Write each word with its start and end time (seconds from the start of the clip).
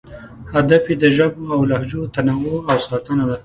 هدف 0.55 0.83
یې 0.89 0.95
د 1.03 1.05
ژبو 1.15 1.43
او 1.55 1.59
لهجو 1.69 2.01
تنوع 2.15 2.55
او 2.71 2.77
ساتنه 2.87 3.23
ده. 3.29 3.37